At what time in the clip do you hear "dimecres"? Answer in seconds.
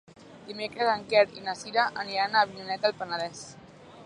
0.45-0.89